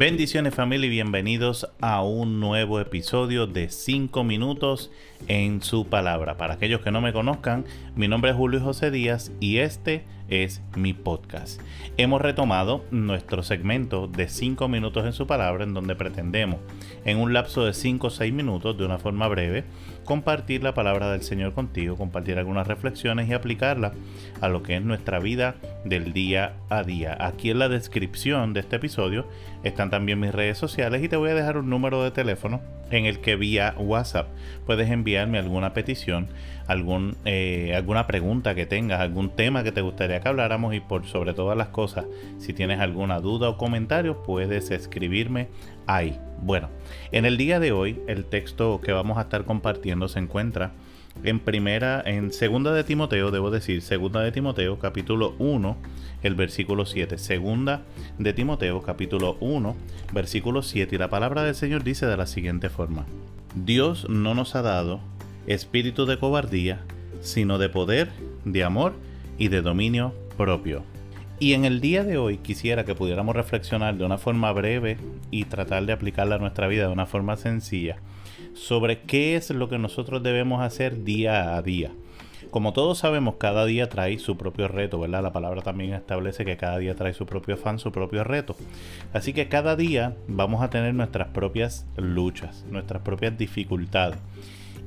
Bendiciones 0.00 0.54
familia 0.54 0.86
y 0.86 0.88
bienvenidos 0.88 1.68
a 1.82 2.02
un 2.02 2.40
nuevo 2.40 2.80
episodio 2.80 3.46
de 3.46 3.68
5 3.68 4.24
minutos 4.24 4.90
en 5.28 5.62
su 5.62 5.86
palabra. 5.86 6.36
Para 6.36 6.54
aquellos 6.54 6.80
que 6.80 6.90
no 6.90 7.00
me 7.00 7.12
conozcan, 7.12 7.64
mi 7.94 8.08
nombre 8.08 8.30
es 8.30 8.36
Julio 8.36 8.60
José 8.60 8.90
Díaz 8.90 9.32
y 9.40 9.58
este 9.58 10.04
es 10.28 10.62
mi 10.76 10.94
podcast. 10.94 11.60
Hemos 11.96 12.22
retomado 12.22 12.84
nuestro 12.90 13.42
segmento 13.42 14.06
de 14.06 14.28
5 14.28 14.68
minutos 14.68 15.04
en 15.04 15.12
su 15.12 15.26
palabra 15.26 15.64
en 15.64 15.74
donde 15.74 15.96
pretendemos 15.96 16.60
en 17.04 17.18
un 17.18 17.32
lapso 17.32 17.64
de 17.64 17.74
5 17.74 18.06
o 18.06 18.10
6 18.10 18.32
minutos 18.32 18.78
de 18.78 18.84
una 18.84 18.98
forma 18.98 19.26
breve 19.28 19.64
compartir 20.04 20.62
la 20.62 20.74
palabra 20.74 21.10
del 21.12 21.22
Señor 21.22 21.52
contigo, 21.52 21.96
compartir 21.96 22.38
algunas 22.38 22.66
reflexiones 22.66 23.28
y 23.28 23.32
aplicarla 23.32 23.92
a 24.40 24.48
lo 24.48 24.62
que 24.62 24.76
es 24.76 24.82
nuestra 24.82 25.18
vida 25.18 25.56
del 25.84 26.12
día 26.12 26.54
a 26.68 26.82
día. 26.82 27.16
Aquí 27.20 27.50
en 27.50 27.58
la 27.58 27.68
descripción 27.68 28.52
de 28.52 28.60
este 28.60 28.76
episodio 28.76 29.26
están 29.62 29.90
también 29.90 30.20
mis 30.20 30.32
redes 30.32 30.58
sociales 30.58 31.02
y 31.02 31.08
te 31.08 31.16
voy 31.16 31.30
a 31.30 31.34
dejar 31.34 31.58
un 31.58 31.70
número 31.70 32.02
de 32.02 32.10
teléfono 32.10 32.60
en 32.90 33.06
el 33.06 33.20
que 33.20 33.36
vía 33.36 33.74
WhatsApp 33.78 34.28
puedes 34.66 34.90
enviarme 35.10 35.38
alguna 35.38 35.74
petición, 35.74 36.28
algún, 36.68 37.16
eh, 37.24 37.74
alguna 37.74 38.06
pregunta 38.06 38.54
que 38.54 38.64
tengas, 38.64 39.00
algún 39.00 39.30
tema 39.30 39.64
que 39.64 39.72
te 39.72 39.80
gustaría 39.80 40.20
que 40.20 40.28
habláramos 40.28 40.72
y 40.72 40.78
por 40.78 41.04
sobre 41.06 41.34
todas 41.34 41.58
las 41.58 41.68
cosas, 41.68 42.04
si 42.38 42.52
tienes 42.52 42.78
alguna 42.78 43.18
duda 43.18 43.48
o 43.48 43.56
comentario, 43.56 44.22
puedes 44.22 44.70
escribirme 44.70 45.48
ahí. 45.88 46.16
Bueno, 46.42 46.68
en 47.10 47.24
el 47.24 47.36
día 47.36 47.58
de 47.58 47.72
hoy 47.72 48.00
el 48.06 48.24
texto 48.24 48.80
que 48.80 48.92
vamos 48.92 49.18
a 49.18 49.22
estar 49.22 49.44
compartiendo 49.44 50.06
se 50.06 50.20
encuentra 50.20 50.70
en 51.24 51.40
primera, 51.40 52.02
en 52.06 52.32
segunda 52.32 52.72
de 52.72 52.84
Timoteo, 52.84 53.32
debo 53.32 53.50
decir, 53.50 53.82
segunda 53.82 54.20
de 54.20 54.30
Timoteo, 54.30 54.78
capítulo 54.78 55.34
1, 55.40 55.76
el 56.22 56.34
versículo 56.36 56.86
7. 56.86 57.18
Segunda 57.18 57.82
de 58.18 58.32
Timoteo, 58.32 58.80
capítulo 58.80 59.36
1, 59.40 59.76
versículo 60.12 60.62
7. 60.62 60.94
Y 60.94 60.98
la 60.98 61.10
palabra 61.10 61.42
del 61.42 61.56
Señor 61.56 61.82
dice 61.82 62.06
de 62.06 62.16
la 62.16 62.26
siguiente 62.26 62.70
forma. 62.70 63.06
Dios 63.54 64.08
no 64.08 64.34
nos 64.34 64.54
ha 64.54 64.62
dado 64.62 65.00
espíritu 65.46 66.06
de 66.06 66.18
cobardía, 66.18 66.84
sino 67.20 67.58
de 67.58 67.68
poder, 67.68 68.10
de 68.44 68.62
amor 68.62 68.94
y 69.38 69.48
de 69.48 69.60
dominio 69.60 70.14
propio. 70.36 70.84
Y 71.40 71.54
en 71.54 71.64
el 71.64 71.80
día 71.80 72.04
de 72.04 72.16
hoy 72.16 72.36
quisiera 72.36 72.84
que 72.84 72.94
pudiéramos 72.94 73.34
reflexionar 73.34 73.96
de 73.96 74.04
una 74.04 74.18
forma 74.18 74.52
breve 74.52 74.98
y 75.30 75.46
tratar 75.46 75.84
de 75.86 75.92
aplicarla 75.92 76.36
a 76.36 76.38
nuestra 76.38 76.68
vida 76.68 76.86
de 76.86 76.92
una 76.92 77.06
forma 77.06 77.36
sencilla 77.36 77.96
sobre 78.54 79.00
qué 79.02 79.36
es 79.36 79.50
lo 79.50 79.68
que 79.68 79.78
nosotros 79.78 80.22
debemos 80.22 80.62
hacer 80.62 81.02
día 81.02 81.56
a 81.56 81.62
día. 81.62 81.90
Como 82.50 82.72
todos 82.72 82.98
sabemos, 82.98 83.36
cada 83.36 83.64
día 83.64 83.88
trae 83.88 84.18
su 84.18 84.36
propio 84.36 84.68
reto, 84.68 84.98
¿verdad? 84.98 85.22
La 85.22 85.32
palabra 85.32 85.62
también 85.62 85.92
establece 85.94 86.44
que 86.44 86.56
cada 86.56 86.78
día 86.78 86.94
trae 86.94 87.12
su 87.12 87.26
propio 87.26 87.54
afán, 87.54 87.78
su 87.78 87.92
propio 87.92 88.24
reto. 88.24 88.56
Así 89.12 89.32
que 89.32 89.48
cada 89.48 89.76
día 89.76 90.16
vamos 90.26 90.62
a 90.62 90.70
tener 90.70 90.94
nuestras 90.94 91.28
propias 91.28 91.86
luchas, 91.96 92.64
nuestras 92.70 93.02
propias 93.02 93.36
dificultades. 93.36 94.18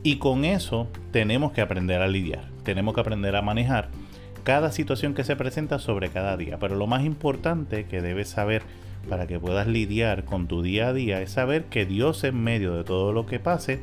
Y 0.04 0.18
con 0.18 0.44
eso 0.44 0.88
tenemos 1.12 1.54
que 1.54 1.62
aprender 1.62 2.02
a 2.02 2.08
lidiar, 2.08 2.46
tenemos 2.64 2.94
que 2.94 3.02
aprender 3.02 3.36
a 3.36 3.42
manejar 3.42 3.90
cada 4.44 4.72
situación 4.72 5.14
que 5.14 5.24
se 5.24 5.38
presenta 5.38 5.80
sobre 5.80 6.09
cada 6.09 6.36
día. 6.36 6.59
Pero 6.59 6.76
lo 6.76 6.88
más 6.88 7.06
importante 7.06 7.86
que 7.86 8.02
debes 8.02 8.30
saber 8.30 8.64
para 9.09 9.28
que 9.28 9.40
puedas 9.40 9.68
lidiar 9.68 10.26
con 10.26 10.48
tu 10.48 10.62
día 10.62 10.90
a 10.90 10.94
día 10.94 11.22
es 11.22 11.31
saber 11.31 11.66
que 11.66 11.86
Dios 11.86 12.24
en 12.24 12.42
medio 12.42 12.74
de 12.74 12.84
todo 12.84 13.14
lo 13.14 13.26
que 13.26 13.40
pase, 13.40 13.81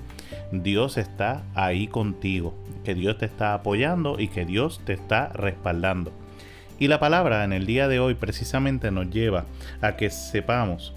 Dios 0.53 0.97
está 0.97 1.43
ahí 1.55 1.87
contigo, 1.87 2.55
que 2.85 2.95
Dios 2.95 3.19
te 3.19 3.27
está 3.27 3.55
apoyando 3.55 4.19
y 4.19 4.29
que 4.29 4.45
Dios 4.45 4.81
te 4.85 4.93
está 4.93 5.29
respaldando. 5.29 6.13
Y 6.79 6.89
la 6.89 6.99
palabra 6.99 7.45
en 7.45 7.53
el 7.53 7.67
día 7.67 7.89
de 7.89 8.01
hoy 8.01 8.15
precisamente 8.15 8.91
nos 8.91 9.11
lleva 9.11 9.45
a 9.83 9.97
que 9.97 10.11
sepamos 10.11 10.95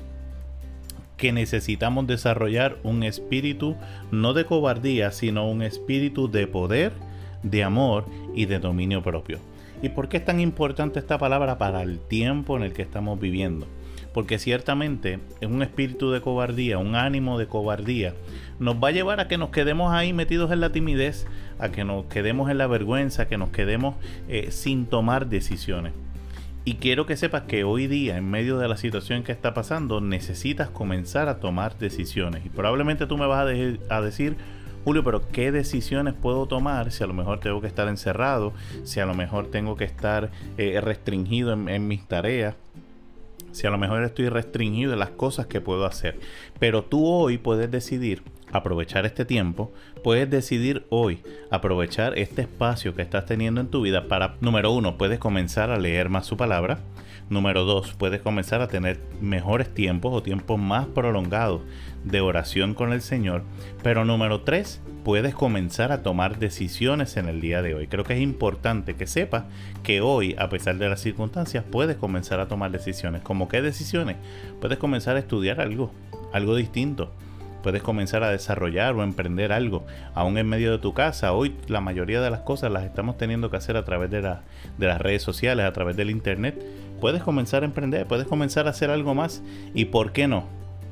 que 1.17 1.31
necesitamos 1.31 2.07
desarrollar 2.07 2.77
un 2.83 3.03
espíritu 3.03 3.75
no 4.11 4.33
de 4.33 4.45
cobardía, 4.45 5.11
sino 5.11 5.47
un 5.49 5.61
espíritu 5.61 6.29
de 6.29 6.47
poder, 6.47 6.91
de 7.43 7.63
amor 7.63 8.05
y 8.35 8.45
de 8.45 8.59
dominio 8.59 9.03
propio. 9.03 9.39
¿Y 9.81 9.89
por 9.89 10.09
qué 10.09 10.17
es 10.17 10.25
tan 10.25 10.39
importante 10.39 10.99
esta 10.99 11.17
palabra 11.17 11.57
para 11.57 11.81
el 11.81 11.99
tiempo 11.99 12.57
en 12.57 12.63
el 12.63 12.73
que 12.73 12.81
estamos 12.81 13.19
viviendo? 13.19 13.67
Porque 14.13 14.39
ciertamente 14.39 15.19
es 15.41 15.49
un 15.49 15.63
espíritu 15.63 16.11
de 16.11 16.21
cobardía, 16.21 16.77
un 16.77 16.95
ánimo 16.95 17.39
de 17.39 17.47
cobardía, 17.47 18.13
nos 18.59 18.75
va 18.75 18.89
a 18.89 18.91
llevar 18.91 19.19
a 19.19 19.27
que 19.27 19.37
nos 19.37 19.49
quedemos 19.49 19.91
ahí 19.93 20.13
metidos 20.13 20.51
en 20.51 20.61
la 20.61 20.71
timidez, 20.71 21.25
a 21.59 21.69
que 21.69 21.83
nos 21.83 22.05
quedemos 22.05 22.49
en 22.49 22.59
la 22.59 22.67
vergüenza, 22.67 23.27
que 23.27 23.37
nos 23.37 23.49
quedemos 23.49 23.95
eh, 24.27 24.51
sin 24.51 24.85
tomar 24.85 25.27
decisiones. 25.27 25.93
Y 26.65 26.75
quiero 26.75 27.05
que 27.05 27.17
sepas 27.17 27.43
que 27.43 27.65
hoy 27.65 27.87
día, 27.87 28.15
en 28.15 28.29
medio 28.29 28.57
de 28.57 28.69
la 28.69 28.77
situación 28.77 29.23
que 29.23 29.33
está 29.33 29.53
pasando, 29.53 29.99
necesitas 29.99 30.69
comenzar 30.69 31.27
a 31.27 31.39
tomar 31.39 31.77
decisiones. 31.77 32.45
Y 32.45 32.49
probablemente 32.49 33.05
tú 33.05 33.17
me 33.17 33.25
vas 33.25 33.45
a, 33.89 34.01
decir, 34.01 34.37
Julio, 34.85 35.03
pero 35.03 35.27
¿qué 35.29 35.51
decisiones 35.51 36.13
puedo 36.13 36.45
tomar 36.45 36.93
si 36.93 37.03
a 37.03 37.07
lo 37.07 37.13
mejor 37.13 37.41
tengo 37.41 37.59
que 37.59 37.67
estar 37.67 37.89
encerrado, 37.89 38.53
si 38.83 39.01
a 39.01 39.05
lo 39.05 39.13
mejor 39.13 39.47
tengo 39.47 39.75
que 39.75 39.83
estar 39.83 40.31
eh, 40.57 40.79
restringido 40.79 41.51
en 41.51 41.87
mis 41.87 42.07
tareas? 42.07 42.55
Si 43.53 43.67
a 43.67 43.69
lo 43.69 43.77
mejor 43.77 44.03
estoy 44.03 44.29
restringido 44.29 44.93
en 44.93 44.99
las 44.99 45.11
cosas 45.11 45.47
que 45.47 45.61
puedo 45.61 45.85
hacer. 45.85 46.19
Pero 46.59 46.83
tú 46.83 47.07
hoy 47.07 47.37
puedes 47.37 47.71
decidir 47.71 48.23
aprovechar 48.53 49.05
este 49.05 49.25
tiempo, 49.25 49.73
puedes 50.03 50.29
decidir 50.29 50.85
hoy 50.89 51.21
aprovechar 51.51 52.17
este 52.17 52.43
espacio 52.43 52.95
que 52.95 53.01
estás 53.01 53.25
teniendo 53.25 53.59
en 53.59 53.67
tu 53.67 53.81
vida 53.81 54.07
para, 54.07 54.35
número 54.39 54.71
uno, 54.71 54.97
puedes 54.97 55.19
comenzar 55.19 55.71
a 55.71 55.77
leer 55.77 56.09
más 56.09 56.25
su 56.25 56.37
palabra. 56.37 56.79
Número 57.29 57.63
dos, 57.63 57.93
puedes 57.93 58.21
comenzar 58.21 58.61
a 58.61 58.67
tener 58.67 58.99
mejores 59.21 59.73
tiempos 59.73 60.13
o 60.13 60.21
tiempos 60.21 60.59
más 60.59 60.87
prolongados 60.87 61.61
de 62.03 62.21
oración 62.21 62.73
con 62.73 62.91
el 62.91 63.01
Señor. 63.01 63.43
Pero 63.81 64.05
número 64.05 64.41
tres, 64.41 64.81
puedes 65.03 65.33
comenzar 65.33 65.91
a 65.91 66.03
tomar 66.03 66.37
decisiones 66.37 67.17
en 67.17 67.29
el 67.29 67.41
día 67.41 67.61
de 67.61 67.75
hoy. 67.75 67.87
Creo 67.87 68.03
que 68.03 68.13
es 68.13 68.21
importante 68.21 68.95
que 68.95 69.07
sepas 69.07 69.45
que 69.83 70.01
hoy, 70.01 70.35
a 70.37 70.49
pesar 70.49 70.77
de 70.77 70.89
las 70.89 70.99
circunstancias, 71.01 71.63
puedes 71.69 71.95
comenzar 71.95 72.39
a 72.39 72.47
tomar 72.47 72.71
decisiones. 72.71 73.21
¿Cómo 73.21 73.47
qué 73.47 73.61
decisiones? 73.61 74.17
Puedes 74.59 74.77
comenzar 74.77 75.15
a 75.15 75.19
estudiar 75.19 75.61
algo, 75.61 75.91
algo 76.33 76.55
distinto. 76.55 77.13
Puedes 77.63 77.81
comenzar 77.81 78.23
a 78.23 78.29
desarrollar 78.29 78.93
o 78.93 79.03
emprender 79.03 79.53
algo, 79.53 79.85
aún 80.13 80.37
en 80.37 80.49
medio 80.49 80.69
de 80.71 80.79
tu 80.79 80.93
casa. 80.93 81.31
Hoy 81.31 81.55
la 81.67 81.79
mayoría 81.79 82.19
de 82.19 82.29
las 82.29 82.41
cosas 82.41 82.69
las 82.71 82.83
estamos 82.83 83.17
teniendo 83.17 83.49
que 83.49 83.55
hacer 83.55 83.77
a 83.77 83.85
través 83.85 84.11
de, 84.11 84.21
las 84.21 85.01
redes 85.01 85.23
sociales, 85.23 85.65
a 85.65 85.71
través 85.71 85.95
del 85.95 86.09
Internet. 86.09 86.61
Puedes 86.99 87.23
comenzar 87.23 87.63
a 87.63 87.65
emprender, 87.65 88.05
puedes 88.05 88.27
comenzar 88.27 88.67
a 88.67 88.71
hacer 88.71 88.89
algo 88.89 89.15
más. 89.15 89.41
¿Y 89.73 89.85
por 89.85 90.11
qué 90.11 90.27
no? 90.27 90.43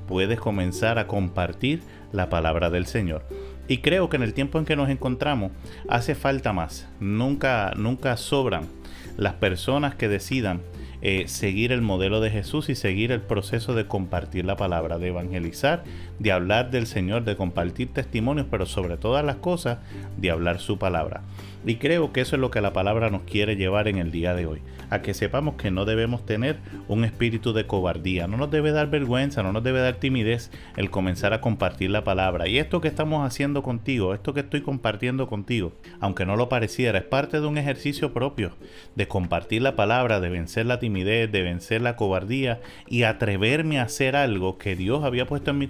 Puedes 0.08 0.40
comenzar 0.40 0.98
a 0.98 1.08
compartir 1.08 1.82
la 2.14 2.30
palabra 2.30 2.70
del 2.70 2.86
Señor. 2.86 3.26
Y 3.68 3.80
creo 3.80 4.08
que 4.08 4.16
en 4.16 4.24
el 4.24 4.34
tiempo 4.34 4.58
en 4.58 4.66
que 4.66 4.78
nos 4.78 4.90
encontramos 4.90 5.52
hace 5.90 6.16
falta 6.16 6.54
más. 6.54 6.88
Nunca, 7.02 7.74
nunca 7.76 8.16
sobran 8.16 8.70
las 9.18 9.34
personas 9.34 9.96
que 9.96 10.08
decidan 10.08 10.62
eh, 11.04 11.28
seguir 11.28 11.72
el 11.72 11.82
modelo 11.82 12.22
de 12.22 12.30
Jesús 12.30 12.70
y 12.70 12.76
seguir 12.76 13.12
el 13.12 13.22
proceso 13.22 13.74
de 13.74 13.88
compartir 13.88 14.46
la 14.46 14.56
palabra, 14.56 15.00
de 15.00 15.08
evangelizar, 15.08 15.84
de 16.22 16.32
hablar 16.32 16.70
del 16.70 16.86
Señor, 16.86 17.24
de 17.24 17.36
compartir 17.36 17.94
testimonios, 17.94 18.46
pero 18.52 18.68
sobre 18.68 18.96
todas 18.96 19.26
las 19.26 19.38
cosas, 19.38 19.80
de 20.18 20.30
hablar 20.30 20.60
su 20.60 20.78
palabra. 20.78 21.24
Y 21.66 21.76
creo 21.76 22.12
que 22.12 22.22
eso 22.22 22.36
es 22.36 22.40
lo 22.40 22.52
que 22.52 22.62
la 22.62 22.74
palabra 22.74 23.10
nos 23.10 23.24
quiere 23.24 23.56
llevar 23.56 23.88
en 23.88 23.98
el 23.98 24.12
día 24.12 24.36
de 24.36 24.46
hoy, 24.46 24.62
a 24.90 25.02
que 25.02 25.14
sepamos 25.14 25.56
que 25.56 25.70
no 25.70 25.86
debemos 25.86 26.26
tener 26.26 26.58
un 26.88 27.06
espíritu 27.06 27.54
de 27.54 27.66
cobardía, 27.66 28.28
no 28.28 28.38
nos 28.38 28.52
debe 28.52 28.72
dar 28.72 28.90
vergüenza, 28.90 29.42
no 29.42 29.52
nos 29.52 29.64
debe 29.64 29.80
dar 29.80 29.96
timidez 29.96 30.52
el 30.76 30.92
comenzar 30.92 31.34
a 31.34 31.42
compartir 31.42 31.90
la 31.90 32.04
palabra. 32.04 32.48
Y 32.48 32.58
esto 32.58 32.82
que 32.82 32.88
estamos 32.88 33.26
haciendo 33.26 33.62
contigo, 33.64 34.14
esto 34.14 34.34
que 34.34 34.40
estoy 34.42 34.62
compartiendo 34.62 35.28
contigo, 35.28 35.74
aunque 36.00 36.26
no 36.26 36.36
lo 36.36 36.50
pareciera, 36.50 37.00
es 37.00 37.06
parte 37.06 37.42
de 37.42 37.48
un 37.48 37.58
ejercicio 37.58 38.14
propio 38.14 38.52
de 38.96 39.08
compartir 39.08 39.62
la 39.62 39.76
palabra, 39.76 40.20
de 40.20 40.30
vencer 40.30 40.66
la 40.66 40.80
timidez, 40.80 41.32
de 41.32 41.42
vencer 41.42 41.82
la 41.82 41.96
cobardía 41.96 42.60
y 42.88 43.04
atreverme 43.04 43.80
a 43.80 43.84
hacer 43.84 44.16
algo 44.16 44.58
que 44.58 44.76
Dios 44.76 45.04
había 45.04 45.28
puesto 45.28 45.52
en 45.52 45.60
mi 45.60 45.68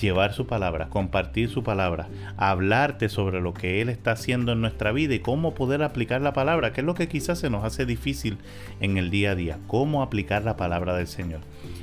llevar 0.00 0.32
su 0.32 0.46
palabra, 0.46 0.88
compartir 0.88 1.48
su 1.48 1.62
palabra, 1.62 2.08
hablarte 2.36 3.08
sobre 3.08 3.40
lo 3.40 3.54
que 3.54 3.80
Él 3.80 3.88
está 3.88 4.12
haciendo 4.12 4.52
en 4.52 4.60
nuestra 4.60 4.92
vida 4.92 5.14
y 5.14 5.20
cómo 5.20 5.54
poder 5.54 5.82
aplicar 5.82 6.20
la 6.20 6.32
palabra, 6.32 6.72
que 6.72 6.80
es 6.80 6.86
lo 6.86 6.94
que 6.94 7.08
quizás 7.08 7.38
se 7.38 7.50
nos 7.50 7.64
hace 7.64 7.86
difícil 7.86 8.38
en 8.80 8.96
el 8.96 9.10
día 9.10 9.32
a 9.32 9.34
día, 9.34 9.58
cómo 9.66 10.02
aplicar 10.02 10.44
la 10.44 10.56
palabra 10.56 10.96
del 10.96 11.06
Señor. 11.06 11.40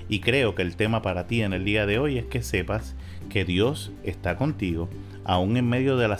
Y 0.10 0.20
creo 0.20 0.56
que 0.56 0.62
el 0.62 0.76
tema 0.76 1.02
para 1.02 1.28
ti 1.28 1.42
en 1.42 1.54
el 1.54 1.66
día 1.66 1.86
de 1.86 2.00
hoy 2.00 2.18
es 2.18 2.26
que 2.26 2.44
sepas 2.44 2.96
que 3.30 3.46
Dios 3.46 3.92
está 4.04 4.38
contigo, 4.38 4.90
aún 5.26 5.58
en 5.58 5.68
medio 5.68 5.98
de 5.98 6.08
la, 6.08 6.18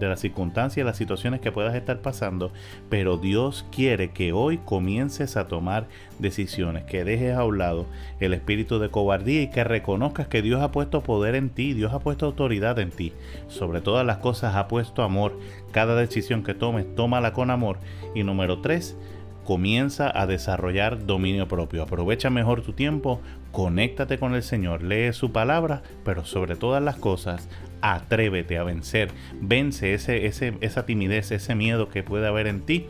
las 0.00 0.20
circunstancias, 0.20 0.86
las 0.86 0.96
situaciones 0.96 1.40
que 1.40 1.52
puedas 1.52 1.74
estar 1.74 2.00
pasando, 2.00 2.52
pero 2.88 3.16
Dios 3.16 3.66
quiere 3.70 4.10
que 4.10 4.32
hoy 4.32 4.58
comiences 4.58 5.36
a 5.36 5.48
tomar 5.48 5.86
decisiones, 6.18 6.84
que 6.84 7.04
dejes 7.04 7.34
a 7.34 7.44
un 7.44 7.58
lado 7.58 7.86
el 8.20 8.34
espíritu 8.34 8.78
de 8.78 8.90
cobardía 8.90 9.42
y 9.42 9.50
que 9.50 9.64
reconozcas 9.64 10.28
que 10.28 10.42
Dios 10.42 10.62
ha 10.62 10.72
puesto 10.72 11.02
poder 11.02 11.34
en 11.34 11.50
ti, 11.50 11.74
Dios 11.74 11.92
ha 11.92 12.00
puesto 12.00 12.26
autoridad 12.26 12.78
en 12.78 12.90
ti, 12.90 13.12
sobre 13.48 13.80
todas 13.80 14.06
las 14.06 14.18
cosas 14.18 14.54
ha 14.56 14.68
puesto 14.68 15.02
amor. 15.02 15.38
Cada 15.72 15.96
decisión 15.96 16.42
que 16.42 16.54
tomes, 16.54 16.94
tómala 16.94 17.32
con 17.32 17.50
amor. 17.50 17.78
Y 18.14 18.22
número 18.22 18.60
tres, 18.60 18.96
comienza 19.44 20.10
a 20.18 20.26
desarrollar 20.26 21.06
dominio 21.06 21.46
propio. 21.46 21.82
Aprovecha 21.82 22.30
mejor 22.30 22.62
tu 22.62 22.72
tiempo, 22.72 23.20
conéctate 23.52 24.18
con 24.18 24.34
el 24.34 24.42
Señor, 24.42 24.82
lee 24.82 25.12
su 25.12 25.32
palabra, 25.32 25.82
pero 26.04 26.24
sobre 26.24 26.56
todas 26.56 26.82
las 26.82 26.96
cosas, 26.96 27.48
atrévete 27.84 28.56
a 28.56 28.64
vencer. 28.64 29.10
Vence 29.40 29.92
ese, 29.92 30.24
ese, 30.26 30.54
esa 30.62 30.86
timidez, 30.86 31.30
ese 31.32 31.54
miedo 31.54 31.90
que 31.90 32.02
puede 32.02 32.26
haber 32.26 32.46
en 32.46 32.62
ti 32.62 32.86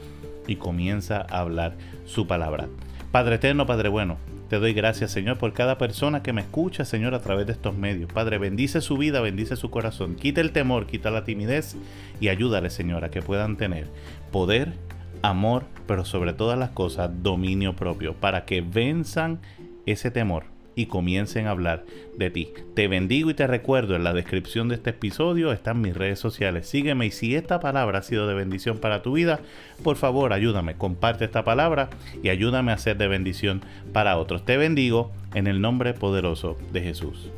y 0.46 0.56
comienza 0.56 1.26
a 1.28 1.40
hablar 1.40 1.76
su 2.04 2.28
palabra. 2.28 2.68
Padre 3.10 3.36
eterno, 3.36 3.66
Padre 3.66 3.88
bueno, 3.88 4.18
te 4.48 4.60
doy 4.60 4.72
gracias, 4.72 5.10
Señor, 5.10 5.38
por 5.38 5.52
cada 5.52 5.78
persona 5.78 6.22
que 6.22 6.32
me 6.32 6.42
escucha, 6.42 6.84
Señor, 6.84 7.14
a 7.14 7.22
través 7.22 7.46
de 7.46 7.52
estos 7.52 7.76
medios. 7.76 8.12
Padre, 8.12 8.38
bendice 8.38 8.80
su 8.80 8.96
vida, 8.96 9.20
bendice 9.20 9.56
su 9.56 9.68
corazón. 9.68 10.14
Quita 10.14 10.40
el 10.40 10.52
temor, 10.52 10.86
quita 10.86 11.10
la 11.10 11.24
timidez 11.24 11.76
y 12.20 12.28
ayúdale, 12.28 12.70
Señor, 12.70 13.04
a 13.04 13.10
que 13.10 13.20
puedan 13.20 13.56
tener 13.56 13.88
poder, 14.30 14.74
amor, 15.22 15.64
pero 15.88 16.04
sobre 16.04 16.34
todas 16.34 16.58
las 16.58 16.70
cosas, 16.70 17.10
dominio 17.20 17.74
propio, 17.74 18.14
para 18.14 18.44
que 18.44 18.60
venzan 18.60 19.40
ese 19.86 20.12
temor 20.12 20.53
y 20.76 20.86
comiencen 20.86 21.46
a 21.46 21.50
hablar 21.50 21.84
de 22.16 22.30
ti. 22.30 22.52
Te 22.74 22.88
bendigo 22.88 23.30
y 23.30 23.34
te 23.34 23.46
recuerdo 23.46 23.96
en 23.96 24.04
la 24.04 24.12
descripción 24.12 24.68
de 24.68 24.76
este 24.76 24.90
episodio 24.90 25.52
están 25.52 25.80
mis 25.80 25.96
redes 25.96 26.18
sociales. 26.18 26.68
Sígueme 26.68 27.06
y 27.06 27.10
si 27.10 27.34
esta 27.34 27.60
palabra 27.60 28.00
ha 28.00 28.02
sido 28.02 28.26
de 28.26 28.34
bendición 28.34 28.78
para 28.78 29.02
tu 29.02 29.12
vida, 29.12 29.40
por 29.82 29.96
favor 29.96 30.32
ayúdame, 30.32 30.76
comparte 30.76 31.24
esta 31.24 31.44
palabra 31.44 31.90
y 32.22 32.28
ayúdame 32.28 32.72
a 32.72 32.78
ser 32.78 32.96
de 32.96 33.08
bendición 33.08 33.62
para 33.92 34.16
otros. 34.18 34.44
Te 34.44 34.56
bendigo 34.56 35.10
en 35.34 35.46
el 35.46 35.60
nombre 35.60 35.94
poderoso 35.94 36.56
de 36.72 36.82
Jesús. 36.82 37.30